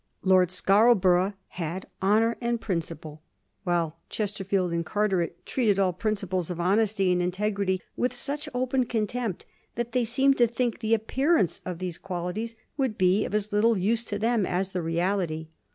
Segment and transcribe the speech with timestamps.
[0.23, 3.21] Lord Scarborough had honor and principle,
[3.65, 9.45] while Chesterfield and Carteret treated all principles of honesty and integrity with such open contempt
[9.75, 13.77] that they seemed to think the appearance of these qualities would be of as little
[13.77, 15.49] use to them as the reality.